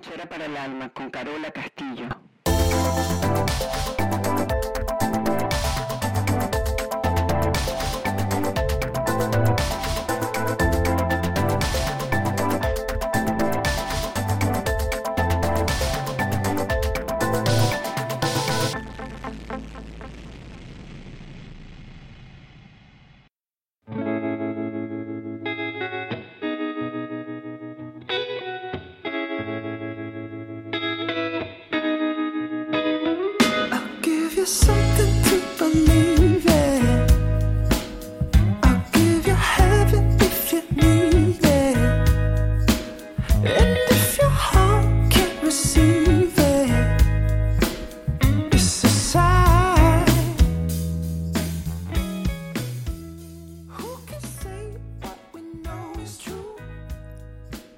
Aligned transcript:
Para 0.00 0.46
el 0.46 0.56
alma 0.56 0.88
con 0.88 1.10
Carola 1.10 1.50
Castillo. 1.50 2.08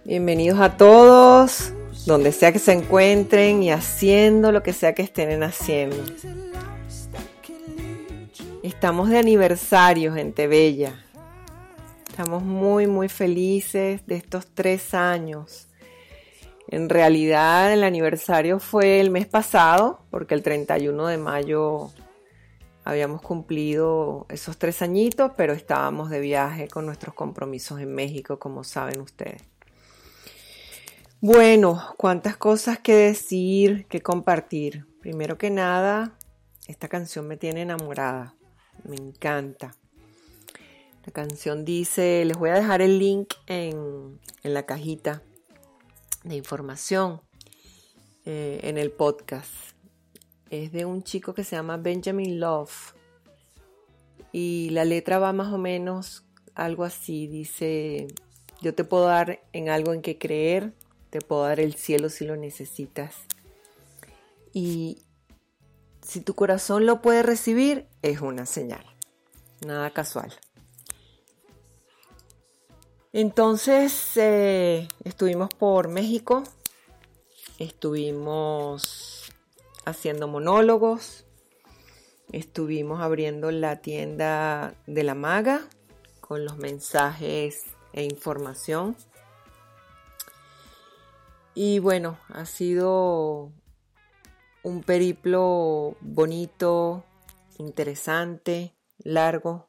Bienvenidos 0.05 0.61
a 0.61 0.77
todos, 0.77 1.73
donde 2.07 2.31
sea 2.31 2.53
que 2.53 2.61
se 2.61 2.73
encuentren 2.73 3.63
y 3.65 3.73
haciendo 3.73 4.53
lo 4.53 4.63
que 4.63 4.73
sea 4.73 4.95
que 4.95 5.03
estén 5.03 5.43
haciendo. 5.43 5.97
Estamos 8.83 9.11
de 9.11 9.19
aniversario, 9.21 10.13
gente 10.13 10.49
bella. 10.49 11.05
Estamos 12.11 12.43
muy, 12.43 12.89
muy 12.89 13.09
felices 13.09 14.05
de 14.09 14.17
estos 14.17 14.49
tres 14.53 14.93
años. 14.93 15.69
En 16.67 16.89
realidad 16.89 17.73
el 17.73 17.85
aniversario 17.85 18.59
fue 18.59 18.99
el 18.99 19.13
mes 19.13 19.29
pasado, 19.29 20.05
porque 20.11 20.35
el 20.35 20.43
31 20.43 21.07
de 21.07 21.17
mayo 21.17 21.93
habíamos 22.83 23.23
cumplido 23.23 24.27
esos 24.29 24.59
tres 24.59 24.83
añitos, 24.83 25.31
pero 25.37 25.53
estábamos 25.53 26.11
de 26.11 26.19
viaje 26.19 26.67
con 26.67 26.85
nuestros 26.85 27.15
compromisos 27.15 27.79
en 27.79 27.95
México, 27.95 28.41
como 28.41 28.65
saben 28.65 29.01
ustedes. 29.01 29.45
Bueno, 31.21 31.95
cuántas 31.97 32.37
cosas 32.37 32.81
que 32.81 32.97
decir, 32.97 33.87
que 33.87 34.01
compartir. 34.01 34.87
Primero 35.01 35.39
que 35.39 35.51
nada, 35.51 36.19
esta 36.67 36.89
canción 36.89 37.29
me 37.29 37.37
tiene 37.37 37.63
enamorada. 37.63 38.35
Me 38.85 38.97
encanta. 38.97 39.77
La 41.05 41.13
canción 41.13 41.65
dice, 41.65 42.25
les 42.25 42.37
voy 42.37 42.51
a 42.51 42.55
dejar 42.55 42.83
el 42.83 42.99
link 42.99 43.35
en, 43.47 44.21
la 44.43 44.65
cajita 44.65 45.23
de 46.25 46.37
información 46.37 47.21
eh, 48.25 48.61
en 48.63 48.79
el 48.79 48.91
podcast. 48.91 49.51
Es 50.51 50.73
de 50.73 50.85
un 50.85 51.03
chico 51.03 51.35
que 51.35 51.45
se 51.45 51.57
llama 51.57 51.77
Benjamin 51.77 52.39
Love. 52.39 52.95
Y 54.33 54.71
la 54.71 54.85
letra 54.85 55.19
va 55.19 55.33
más 55.33 55.53
o 55.53 55.59
menos 55.59 56.25
algo 56.55 56.85
así. 56.85 57.27
Dice, 57.27 58.09
yo 58.61 58.75
te 58.75 58.85
puedo 58.85 59.07
dar 59.07 59.43
en 59.53 59.69
algo 59.69 59.93
en 59.93 60.03
que 60.03 60.19
creer 60.19 60.73
te 61.13 61.21
puedo 61.21 61.43
dar 61.43 61.61
el 61.61 61.75
cielo 61.75 62.09
si 62.09 62.25
lo 62.25 62.37
necesitas. 62.37 63.15
Y 64.55 65.03
si 66.03 66.21
tu 66.21 66.35
corazón 66.35 66.87
lo 66.87 67.01
puede 67.01 67.23
recibir, 67.23 67.87
es 68.03 68.21
una 68.21 68.47
señal. 68.47 68.85
Nada 69.67 69.91
casual. 69.91 70.33
Entonces 73.13 74.17
eh, 74.17 74.89
estuvimos 75.05 75.51
por 75.51 75.89
México, 75.89 76.45
estuvimos 77.59 79.33
haciendo 79.85 80.29
monólogos, 80.29 81.25
estuvimos 82.33 83.01
abriendo 83.01 83.51
la 83.51 83.77
tienda 83.83 84.75
de 84.87 85.03
la 85.03 85.15
maga 85.15 85.61
con 86.21 86.45
los 86.45 86.57
mensajes 86.57 87.65
e 87.93 88.05
información 88.05 88.97
y 91.55 91.79
bueno, 91.81 92.19
ha 92.29 92.47
sido 92.47 93.53
un 94.63 94.83
periplo 94.83 95.97
bonito, 96.01 97.05
interesante, 97.59 98.75
largo, 98.99 99.69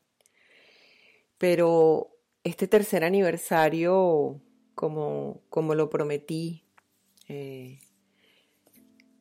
pero 1.37 2.09
este 2.43 2.67
tercer 2.67 3.03
aniversario, 3.03 4.41
como, 4.75 5.41
como 5.49 5.75
lo 5.75 5.89
prometí, 5.89 6.63
eh, 7.27 7.79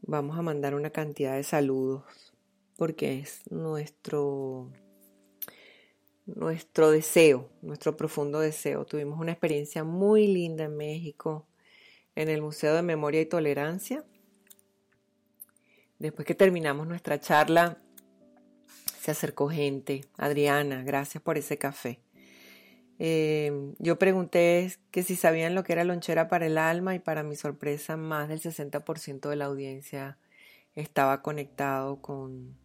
vamos 0.03 0.39
a 0.39 0.43
mandar 0.43 0.75
una 0.75 0.91
cantidad 0.91 1.37
de 1.37 1.43
saludos 1.43 2.05
porque 2.77 3.21
es 3.21 3.43
nuestro 3.51 4.73
nuestro 6.27 6.91
deseo, 6.91 7.51
nuestro 7.63 7.97
profundo 7.97 8.41
deseo. 8.41 8.85
Tuvimos 8.85 9.19
una 9.19 9.33
experiencia 9.33 9.85
muy 9.85 10.27
linda 10.27 10.65
en 10.65 10.77
México 10.77 11.49
en 12.15 12.29
el 12.29 12.43
Museo 12.43 12.75
de 12.75 12.83
Memoria 12.83 13.21
y 13.21 13.27
Tolerancia. 13.27 14.05
Después 16.03 16.27
que 16.27 16.35
terminamos 16.35 16.89
nuestra 16.89 17.21
charla, 17.21 17.79
se 19.01 19.13
acercó 19.13 19.49
gente. 19.49 20.05
Adriana, 20.17 20.83
gracias 20.83 21.23
por 21.23 21.39
ese 21.39 21.59
café. 21.59 22.01
Eh, 22.99 23.73
yo 23.79 24.01
pregunté 24.01 24.75
que 24.91 25.05
si 25.05 25.15
sabían 25.15 25.55
lo 25.55 25.63
que 25.63 25.75
era 25.75 25.85
lonchera 25.85 26.27
para 26.27 26.47
el 26.47 26.59
alma 26.59 26.97
y 26.97 26.99
para 26.99 27.23
mi 27.23 27.37
sorpresa 27.37 27.97
más 27.97 28.29
del 28.29 28.41
60% 28.41 29.29
de 29.29 29.37
la 29.37 29.45
audiencia 29.45 30.19
estaba 30.75 31.23
conectado 31.23 32.03
con, 32.03 32.59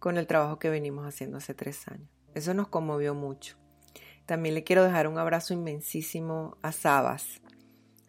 con 0.00 0.18
el 0.18 0.26
trabajo 0.26 0.58
que 0.58 0.68
venimos 0.68 1.06
haciendo 1.06 1.36
hace 1.36 1.54
tres 1.54 1.86
años. 1.86 2.10
Eso 2.34 2.54
nos 2.54 2.66
conmovió 2.66 3.14
mucho. 3.14 3.56
También 4.26 4.56
le 4.56 4.64
quiero 4.64 4.82
dejar 4.82 5.06
un 5.06 5.18
abrazo 5.18 5.54
inmensísimo 5.54 6.58
a 6.62 6.72
Sabas, 6.72 7.40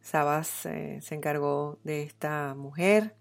Sabas 0.02 0.66
eh, 0.66 1.00
se 1.02 1.14
encargó 1.14 1.78
de 1.84 2.02
esta 2.02 2.56
mujer 2.56 3.16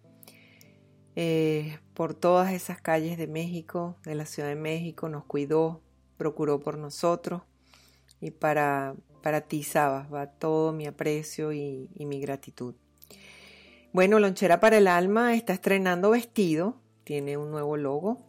eh, 1.20 1.80
por 1.94 2.14
todas 2.14 2.52
esas 2.52 2.80
calles 2.80 3.18
de 3.18 3.26
México, 3.26 3.96
de 4.04 4.14
la 4.14 4.24
Ciudad 4.24 4.48
de 4.48 4.54
México, 4.54 5.08
nos 5.08 5.24
cuidó, 5.24 5.82
procuró 6.16 6.60
por 6.60 6.78
nosotros 6.78 7.42
y 8.20 8.30
para, 8.30 8.94
para 9.20 9.40
ti, 9.40 9.64
Sabas, 9.64 10.14
va 10.14 10.28
todo 10.28 10.72
mi 10.72 10.86
aprecio 10.86 11.52
y, 11.52 11.90
mi 11.98 12.20
gratitud. 12.20 12.76
Bueno, 13.93 14.20
Lonchera 14.20 14.60
para 14.60 14.78
el 14.78 14.87
Alma 14.87 15.34
está 15.34 15.54
estrenando 15.54 16.10
vestido, 16.10 16.81
tiene 17.02 17.37
un 17.37 17.50
nuevo 17.50 17.76
logo 17.76 18.25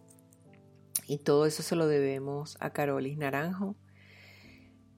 y 1.06 1.20
todo 1.20 1.46
eso 1.46 1.62
se 1.62 1.76
lo 1.76 1.86
debemos 1.86 2.58
a 2.60 2.72
Carolis 2.72 3.20
Naranjo 3.20 3.76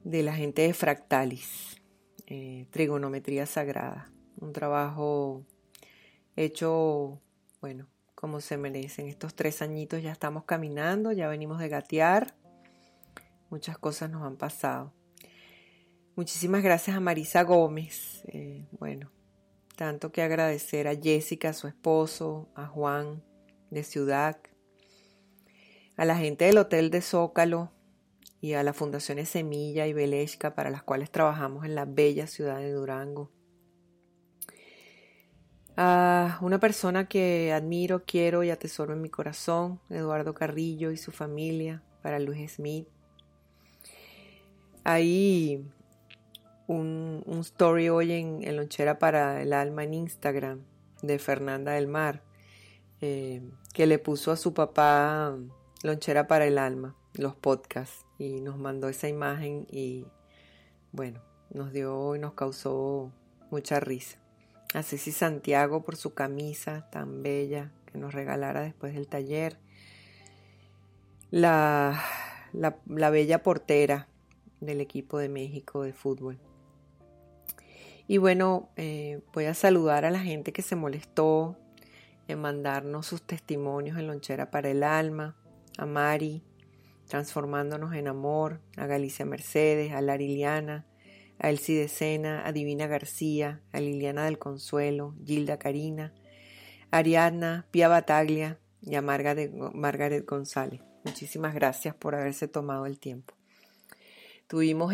de 0.06 0.24
la 0.24 0.34
gente 0.34 0.62
de 0.62 0.74
Fractalis. 0.74 1.76
Eh, 2.26 2.68
trigonometría 2.70 3.46
sagrada. 3.48 4.14
Un 4.40 4.54
trabajo 4.54 5.46
hecho, 6.38 7.20
bueno, 7.62 7.88
como 8.16 8.42
se 8.42 8.58
merecen. 8.58 9.08
Estos 9.08 9.36
tres 9.36 9.62
añitos 9.62 10.02
ya 10.02 10.12
estamos 10.12 10.44
caminando, 10.46 11.12
ya 11.12 11.28
venimos 11.28 11.60
de 11.60 11.70
gatear. 11.70 12.36
Muchas 13.50 13.78
cosas 13.78 14.10
nos 14.10 14.24
han 14.24 14.36
pasado. 14.36 14.94
Muchísimas 16.16 16.64
gracias 16.64 16.98
a 16.98 17.00
Marisa 17.00 17.44
Gómez. 17.44 18.24
Eh, 18.28 18.68
bueno, 18.80 19.12
tanto 19.76 20.12
que 20.12 20.22
agradecer 20.22 20.88
a 20.88 20.96
Jessica, 20.96 21.50
a 21.50 21.54
su 21.54 21.68
esposo, 21.68 22.50
a 22.56 22.66
Juan 22.66 23.24
de 23.70 23.84
Ciudad, 23.84 24.38
a 25.96 26.06
la 26.06 26.18
gente 26.18 26.46
del 26.46 26.58
Hotel 26.58 26.90
de 26.90 27.02
Zócalo 27.02 27.72
y 28.42 28.54
a 28.54 28.64
las 28.64 28.76
fundaciones 28.76 29.30
Semilla 29.30 29.86
y 29.88 29.94
Beleshka 29.94 30.56
para 30.56 30.72
las 30.72 30.84
cuales 30.84 31.12
trabajamos 31.12 31.64
en 31.66 31.76
la 31.76 31.86
bella 31.86 32.28
ciudad 32.28 32.58
de 32.58 32.72
Durango. 32.72 33.32
A 35.78 36.38
una 36.42 36.60
persona 36.60 37.08
que 37.08 37.54
admiro, 37.54 38.04
quiero 38.06 38.44
y 38.44 38.50
atesoro 38.50 38.94
en 38.94 39.02
mi 39.02 39.10
corazón, 39.10 39.80
Eduardo 39.90 40.34
Carrillo 40.34 40.92
y 40.92 40.98
su 40.98 41.12
familia, 41.12 41.82
para 42.02 42.20
Luis 42.20 42.54
Smith. 42.54 42.88
Hay 44.84 45.66
un, 46.68 47.24
story 47.42 47.90
hoy 47.90 48.12
en, 48.12 48.56
Lonchera 48.56 49.00
para 49.00 49.42
el 49.42 49.54
Alma 49.54 49.84
en 49.84 49.94
Instagram 49.94 50.62
de 51.02 51.20
Fernanda 51.20 51.74
del 51.74 51.88
Mar, 51.88 52.22
eh, 53.00 53.42
que 53.74 53.88
le 53.88 54.00
puso 54.00 54.32
a 54.32 54.38
su 54.38 54.54
papá 54.54 55.38
Lonchera 55.84 56.28
para 56.28 56.46
el 56.46 56.58
Alma, 56.58 56.96
los 57.14 57.36
podcasts, 57.36 58.06
y 58.18 58.42
nos 58.42 58.58
mandó 58.58 58.90
esa 58.90 59.08
imagen 59.08 59.68
y 59.72 60.06
bueno, 60.92 61.22
nos 61.50 61.72
dio 61.72 62.16
y 62.16 62.20
nos 62.20 62.34
causó 62.34 63.12
mucha 63.50 63.80
risa. 63.80 64.21
A 64.74 64.84
Ceci 64.84 65.12
Santiago 65.12 65.84
por 65.84 65.98
su 65.98 66.14
camisa 66.14 66.90
tan 66.92 67.24
bella 67.24 67.72
que 67.92 67.98
nos 67.98 68.14
regalara 68.14 68.62
después 68.62 68.94
del 68.94 69.08
taller. 69.08 69.58
La, 71.30 72.02
la, 72.54 73.10
bella 73.10 73.44
portera 73.44 74.08
del 74.60 74.82
equipo 74.82 75.18
de 75.18 75.30
México 75.30 75.84
de 75.84 75.94
fútbol. 75.94 76.40
Y 78.08 78.18
bueno, 78.18 78.70
eh, 78.76 79.22
voy 79.34 79.46
a 79.46 79.54
saludar 79.54 80.04
a 80.06 80.12
la 80.12 80.20
gente 80.20 80.52
que 80.52 80.62
se 80.62 80.76
molestó 80.76 81.58
en 82.28 82.40
mandarnos 82.40 83.08
sus 83.08 83.22
testimonios 83.22 83.98
en 83.98 84.08
Lonchera 84.08 84.52
para 84.52 84.70
el 84.70 84.84
Alma, 84.84 85.36
a 85.78 85.86
Mari, 85.86 86.44
transformándonos 87.08 87.94
en 87.94 88.08
amor, 88.08 88.62
a 88.78 88.86
Galicia 88.86 89.26
Mercedes, 89.26 89.94
a 89.94 90.02
Lariliana, 90.02 90.86
a 91.42 91.50
Elsie 91.50 91.88
Sena, 91.88 92.46
a 92.46 92.52
Divina 92.52 92.86
García, 92.86 93.62
a 93.72 93.80
Liliana 93.80 94.26
del 94.26 94.38
Consuelo, 94.38 95.16
Gilda 95.26 95.58
Karina, 95.58 96.14
Ariadna, 96.92 97.66
Pia 97.72 97.88
Bataglia 97.88 98.60
y 98.80 98.94
a 98.94 99.02
Margaret, 99.02 100.24
González. 100.28 100.82
Muchísimas 101.04 101.56
gracias 101.56 101.96
por 101.96 102.14
haberse 102.14 102.48
tomado 102.48 102.86
el 102.86 103.00
tiempo. 103.00 103.34
Tuvimos 104.48 104.94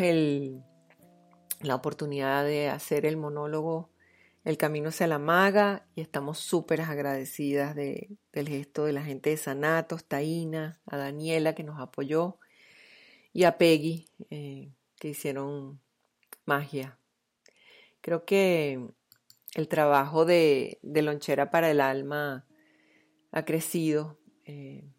la 1.59 1.75
oportunidad 1.75 2.45
de 2.45 2.69
hacer 2.69 3.05
el 3.05 3.17
monólogo 3.17 3.91
El 4.45 4.57
Camino 4.57 4.87
hacia 4.87 5.07
la 5.07 5.19
Maga 5.19 5.85
y 5.95 6.01
estamos 6.01 6.37
súper 6.37 6.79
agradecidas 6.79 7.75
de, 7.75 8.15
del 8.31 8.47
gesto 8.47 8.85
de 8.85 8.93
la 8.93 9.03
gente 9.03 9.31
de 9.31 9.37
Sanatos, 9.37 10.05
Taina, 10.05 10.79
a 10.85 10.95
Daniela 10.95 11.55
que 11.55 11.63
nos 11.63 11.81
apoyó 11.81 12.39
y 13.33 13.43
a 13.43 13.57
Peggy 13.57 14.07
eh, 14.29 14.71
que 14.95 15.09
hicieron 15.09 15.81
magia. 16.47 16.97
Creo 18.01 18.25
que 18.25 18.89
el 19.53 19.67
trabajo 19.67 20.25
de, 20.25 20.79
lonchera 20.81 21.51
para 21.51 21.69
el 21.69 21.81
alma 21.81 22.47
ha 23.31 23.45
crecido, 23.45 24.17
eh, 24.45 24.89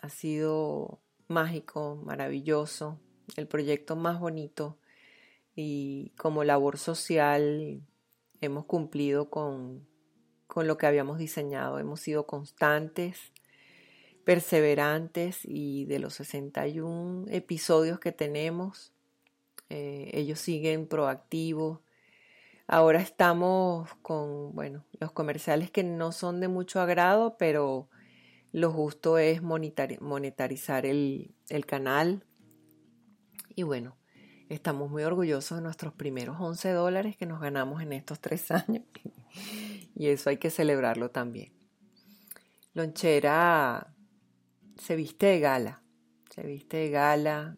ha 0.00 0.08
sido 0.08 1.02
mágico, 1.26 1.96
maravilloso, 2.04 3.00
el 3.36 3.46
proyecto 3.46 3.96
más 3.96 4.20
bonito 4.20 4.78
y 5.54 6.12
como 6.16 6.44
labor 6.44 6.78
social 6.78 7.82
hemos 8.40 8.64
cumplido 8.64 9.28
con, 9.28 9.86
con 10.46 10.66
lo 10.66 10.78
que 10.78 10.86
habíamos 10.86 11.18
diseñado, 11.18 11.78
hemos 11.78 12.00
sido 12.00 12.26
constantes, 12.26 13.32
perseverantes 14.24 15.40
y 15.44 15.86
de 15.86 15.98
los 15.98 16.14
61 16.14 17.26
episodios 17.28 17.98
que 17.98 18.12
tenemos, 18.12 18.92
eh, 19.68 20.10
ellos 20.14 20.38
siguen 20.40 20.86
proactivos. 20.86 21.80
Ahora 22.66 23.00
estamos 23.00 23.88
con, 24.02 24.54
bueno, 24.54 24.84
los 25.00 25.12
comerciales 25.12 25.70
que 25.70 25.84
no 25.84 26.12
son 26.12 26.40
de 26.40 26.48
mucho 26.48 26.80
agrado, 26.80 27.36
pero 27.38 27.88
lo 28.52 28.70
justo 28.72 29.18
es 29.18 29.42
monetarizar 29.42 30.86
el, 30.86 31.34
el 31.48 31.66
canal. 31.66 32.24
Y 33.54 33.62
bueno, 33.62 33.96
estamos 34.48 34.90
muy 34.90 35.02
orgullosos 35.02 35.58
de 35.58 35.62
nuestros 35.62 35.92
primeros 35.94 36.36
11 36.40 36.72
dólares 36.72 37.16
que 37.16 37.26
nos 37.26 37.40
ganamos 37.40 37.82
en 37.82 37.92
estos 37.92 38.20
tres 38.20 38.50
años. 38.50 38.84
y 39.94 40.08
eso 40.08 40.30
hay 40.30 40.36
que 40.36 40.50
celebrarlo 40.50 41.10
también. 41.10 41.52
Lonchera 42.74 43.94
se 44.76 44.94
viste 44.94 45.26
de 45.26 45.40
gala, 45.40 45.82
se 46.30 46.42
viste 46.42 46.76
de 46.76 46.90
gala 46.90 47.56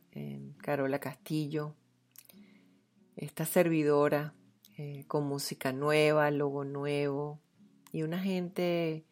Carola 0.62 0.98
Castillo, 0.98 1.76
esta 3.20 3.44
servidora 3.44 4.32
eh, 4.78 5.04
con 5.06 5.24
música 5.24 5.72
nueva, 5.72 6.30
logo 6.30 6.64
nuevo 6.64 7.38
y 7.92 8.02
una 8.02 8.18
gente 8.18 9.04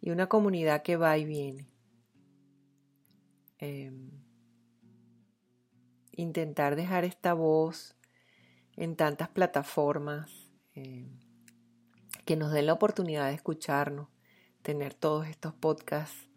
y 0.00 0.10
una 0.10 0.28
comunidad 0.28 0.82
que 0.82 0.96
va 0.96 1.18
y 1.18 1.24
viene. 1.24 1.68
Em, 3.58 4.10
intentar 6.12 6.76
dejar 6.76 7.04
esta 7.04 7.34
voz 7.34 7.96
en 8.76 8.94
tantas 8.94 9.28
plataformas 9.28 10.30
em, 10.74 11.18
que 12.24 12.36
nos 12.36 12.52
den 12.52 12.66
la 12.66 12.74
oportunidad 12.74 13.26
de 13.26 13.34
escucharnos, 13.34 14.08
tener 14.62 14.94
todos 14.94 15.26
estos 15.26 15.52
podcasts 15.52 16.28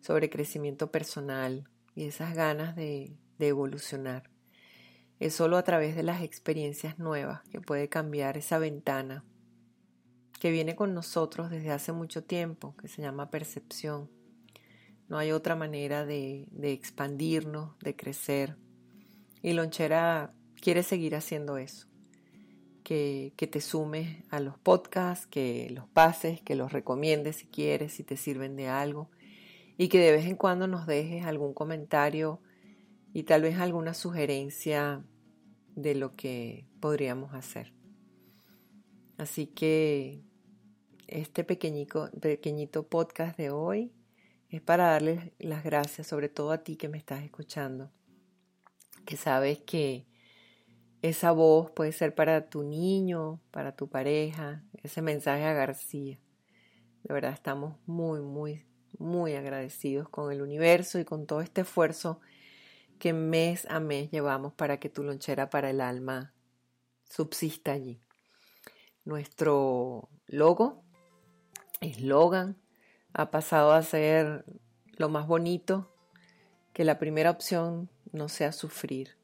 sobre 0.00 0.30
crecimiento 0.30 0.90
personal 0.90 1.68
y 1.94 2.04
esas 2.04 2.34
ganas 2.34 2.74
de 2.76 3.18
evolucionar. 3.38 4.35
Es 5.18 5.34
solo 5.34 5.56
a 5.56 5.62
través 5.62 5.96
de 5.96 6.02
las 6.02 6.22
experiencias 6.22 6.98
nuevas 6.98 7.42
que 7.48 7.60
puede 7.60 7.88
cambiar 7.88 8.36
esa 8.36 8.58
ventana 8.58 9.24
que 10.38 10.50
viene 10.50 10.76
con 10.76 10.94
nosotros 10.94 11.50
desde 11.50 11.70
hace 11.70 11.92
mucho 11.92 12.22
tiempo, 12.24 12.74
que 12.76 12.88
se 12.88 13.02
llama 13.02 13.30
percepción. 13.30 14.10
No 15.08 15.18
hay 15.18 15.32
otra 15.32 15.56
manera 15.56 16.04
de, 16.04 16.48
expandirnos, 16.62 17.78
de 17.78 17.96
crecer. 17.96 18.56
Y 19.42 19.52
Lonchera 19.52 20.34
quiere 20.60 20.82
seguir 20.82 21.14
haciendo 21.14 21.58
eso. 21.58 21.86
Que, 22.82 23.32
que, 23.36 23.48
te 23.48 23.60
sumes 23.60 24.22
a 24.30 24.38
los 24.38 24.58
podcasts, 24.58 25.26
que 25.26 25.68
los 25.70 25.88
pases, 25.88 26.40
que 26.40 26.54
los 26.54 26.72
recomiendes 26.72 27.36
si 27.36 27.46
quieres, 27.46 27.94
si 27.94 28.04
te 28.04 28.16
sirven 28.16 28.54
de 28.54 28.68
algo. 28.68 29.10
Y 29.76 29.88
que 29.88 29.98
de 29.98 30.12
vez 30.12 30.26
en 30.26 30.36
cuando 30.36 30.68
nos 30.68 30.86
dejes 30.86 31.24
algún 31.24 31.52
comentario 31.52 32.40
y 33.16 33.22
tal 33.22 33.40
vez 33.40 33.58
alguna 33.58 33.94
sugerencia 33.94 35.02
de 35.74 35.94
lo 35.94 36.16
que 36.16 36.66
podríamos 36.80 37.32
hacer. 37.32 37.72
Así 39.16 39.46
que 39.46 40.20
este 41.06 41.42
pequeñito, 41.42 42.10
pequeñito 42.20 42.86
podcast 42.88 43.38
de 43.38 43.48
hoy 43.48 43.90
es 44.50 44.60
para 44.60 44.88
darles 44.88 45.32
las 45.38 45.64
gracias, 45.64 46.06
sobre 46.06 46.28
todo 46.28 46.52
a 46.52 46.58
ti 46.58 46.76
que 46.76 46.90
me 46.90 46.98
estás 46.98 47.24
escuchando, 47.24 47.90
que 49.06 49.16
sabes 49.16 49.60
que 49.60 50.04
esa 51.00 51.32
voz 51.32 51.70
puede 51.70 51.92
ser 51.92 52.14
para 52.14 52.50
tu 52.50 52.64
niño, 52.64 53.40
para 53.50 53.74
tu 53.74 53.88
pareja, 53.88 54.62
ese 54.82 55.00
mensaje 55.00 55.44
a 55.44 55.54
García. 55.54 56.20
De 57.02 57.14
verdad 57.14 57.32
estamos 57.32 57.76
muy, 57.86 58.20
muy, 58.20 58.66
muy 58.98 59.32
agradecidos 59.36 60.06
con 60.06 60.30
el 60.30 60.42
universo 60.42 60.98
y 60.98 61.06
con 61.06 61.26
todo 61.26 61.40
este 61.40 61.62
esfuerzo 61.62 62.20
que 62.98 63.12
mes 63.12 63.66
a 63.70 63.80
mes 63.80 64.10
llevamos 64.10 64.52
para 64.52 64.78
que 64.78 64.88
tu 64.88 65.02
lonchera 65.02 65.50
para 65.50 65.70
el 65.70 65.80
alma 65.80 66.34
subsista 67.08 67.72
allí. 67.72 68.00
Nuestro 69.04 70.08
logo, 70.26 70.82
eslogan, 71.80 72.56
ha 73.12 73.30
pasado 73.30 73.72
a 73.72 73.82
ser 73.82 74.44
lo 74.96 75.08
más 75.08 75.26
bonito, 75.26 75.92
que 76.72 76.84
la 76.84 76.98
primera 76.98 77.30
opción 77.30 77.88
no 78.12 78.28
sea 78.28 78.52
sufrir, 78.52 79.16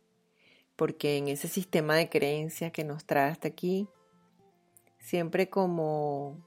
porque 0.77 1.19
en 1.19 1.29
ese 1.29 1.49
sistema 1.49 1.97
de 1.97 2.09
creencias 2.09 2.73
que 2.73 2.85
nos 2.85 3.05
trae 3.05 3.31
hasta 3.31 3.49
aquí, 3.49 3.89
siempre 4.99 5.51
como 5.51 6.39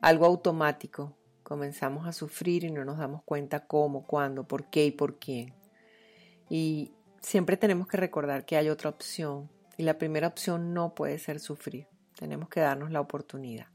algo 0.00 0.26
automático, 0.26 1.16
comenzamos 1.42 2.06
a 2.06 2.12
sufrir 2.12 2.64
y 2.64 2.70
no 2.70 2.84
nos 2.84 2.98
damos 2.98 3.22
cuenta 3.22 3.66
cómo, 3.66 4.06
cuándo, 4.06 4.46
por 4.46 4.68
qué 4.68 4.86
y 4.86 4.90
por 4.90 5.18
quién. 5.18 5.54
Y 6.48 6.92
siempre 7.20 7.56
tenemos 7.56 7.88
que 7.88 7.96
recordar 7.96 8.44
que 8.44 8.56
hay 8.56 8.68
otra 8.68 8.90
opción 8.90 9.50
y 9.76 9.82
la 9.82 9.98
primera 9.98 10.28
opción 10.28 10.74
no 10.74 10.94
puede 10.94 11.18
ser 11.18 11.40
sufrir. 11.40 11.86
Tenemos 12.18 12.48
que 12.48 12.60
darnos 12.60 12.90
la 12.90 13.00
oportunidad. 13.00 13.66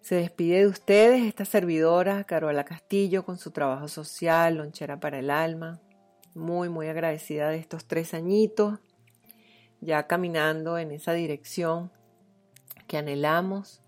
Se 0.00 0.14
despide 0.14 0.60
de 0.60 0.66
ustedes 0.66 1.22
esta 1.22 1.44
servidora, 1.44 2.24
Carola 2.24 2.64
Castillo, 2.64 3.24
con 3.24 3.38
su 3.38 3.50
trabajo 3.50 3.86
social, 3.88 4.56
lonchera 4.56 4.98
para 4.98 5.18
el 5.18 5.30
alma. 5.30 5.80
Muy, 6.34 6.68
muy 6.68 6.88
agradecida 6.88 7.50
de 7.50 7.58
estos 7.58 7.84
tres 7.86 8.14
añitos, 8.14 8.78
ya 9.80 10.06
caminando 10.06 10.78
en 10.78 10.92
esa 10.92 11.12
dirección 11.12 11.90
que 12.86 12.98
anhelamos 12.98 13.82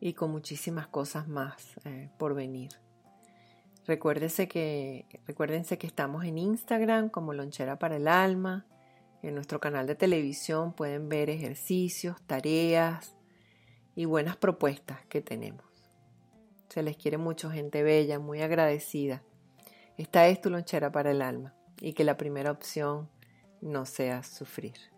y 0.00 0.12
con 0.12 0.30
muchísimas 0.30 0.86
cosas 0.86 1.28
más 1.28 1.74
eh, 1.84 2.10
por 2.18 2.34
venir. 2.34 2.70
Recuérdense 3.88 4.48
que, 4.48 5.06
recuérdense 5.26 5.78
que 5.78 5.86
estamos 5.86 6.22
en 6.26 6.36
Instagram 6.36 7.08
como 7.08 7.32
Lonchera 7.32 7.78
para 7.78 7.96
el 7.96 8.06
Alma. 8.06 8.66
En 9.22 9.34
nuestro 9.34 9.60
canal 9.60 9.86
de 9.86 9.94
televisión 9.94 10.74
pueden 10.74 11.08
ver 11.08 11.30
ejercicios, 11.30 12.20
tareas 12.26 13.16
y 13.96 14.04
buenas 14.04 14.36
propuestas 14.36 14.98
que 15.06 15.22
tenemos. 15.22 15.64
Se 16.68 16.82
les 16.82 16.98
quiere 16.98 17.16
mucho, 17.16 17.50
gente 17.50 17.82
bella, 17.82 18.18
muy 18.18 18.42
agradecida. 18.42 19.22
Esta 19.96 20.28
es 20.28 20.42
tu 20.42 20.50
lonchera 20.50 20.92
para 20.92 21.10
el 21.10 21.22
alma 21.22 21.54
y 21.80 21.94
que 21.94 22.04
la 22.04 22.18
primera 22.18 22.50
opción 22.50 23.08
no 23.62 23.86
sea 23.86 24.22
sufrir. 24.22 24.97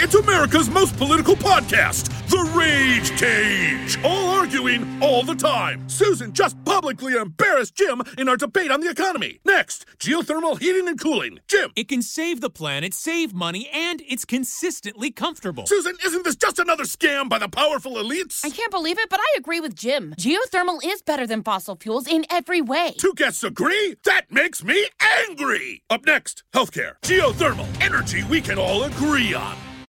It's 0.00 0.14
America's 0.14 0.70
most 0.70 0.96
political 0.96 1.34
podcast, 1.34 2.06
The 2.28 2.38
Rage 2.56 3.18
Cage. 3.18 3.98
All 4.04 4.30
arguing 4.30 5.02
all 5.02 5.24
the 5.24 5.34
time. 5.34 5.88
Susan 5.88 6.32
just 6.32 6.56
publicly 6.64 7.14
embarrassed 7.14 7.74
Jim 7.74 8.02
in 8.16 8.28
our 8.28 8.36
debate 8.36 8.70
on 8.70 8.80
the 8.80 8.88
economy. 8.88 9.40
Next, 9.44 9.86
geothermal 9.98 10.60
heating 10.60 10.86
and 10.86 11.00
cooling. 11.00 11.40
Jim. 11.48 11.72
It 11.74 11.88
can 11.88 12.02
save 12.02 12.40
the 12.40 12.48
planet, 12.48 12.94
save 12.94 13.34
money, 13.34 13.68
and 13.74 14.00
it's 14.08 14.24
consistently 14.24 15.10
comfortable. 15.10 15.66
Susan, 15.66 15.96
isn't 16.06 16.22
this 16.22 16.36
just 16.36 16.60
another 16.60 16.84
scam 16.84 17.28
by 17.28 17.40
the 17.40 17.48
powerful 17.48 17.94
elites? 17.94 18.44
I 18.44 18.50
can't 18.50 18.70
believe 18.70 19.00
it, 19.00 19.10
but 19.10 19.18
I 19.18 19.34
agree 19.36 19.58
with 19.58 19.74
Jim. 19.74 20.14
Geothermal 20.16 20.78
is 20.84 21.02
better 21.02 21.26
than 21.26 21.42
fossil 21.42 21.74
fuels 21.74 22.06
in 22.06 22.24
every 22.30 22.60
way. 22.60 22.94
Two 22.98 23.14
guests 23.16 23.42
agree? 23.42 23.96
That 24.04 24.30
makes 24.30 24.62
me 24.62 24.88
angry. 25.00 25.82
Up 25.90 26.06
next, 26.06 26.44
healthcare. 26.54 26.92
Geothermal, 27.02 27.66
energy 27.82 28.22
we 28.22 28.40
can 28.40 28.58
all 28.60 28.84
agree 28.84 29.34
on. 29.34 29.56